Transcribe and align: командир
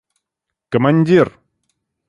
командир 0.73 1.27